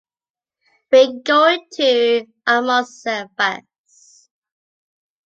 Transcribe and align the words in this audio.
We’re 0.91 1.21
going 1.23 1.67
to 1.73 2.25
Almussafes. 2.47 4.29